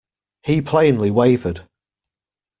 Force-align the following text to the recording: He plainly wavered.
He 0.41 0.63
plainly 0.63 1.11
wavered. 1.11 1.61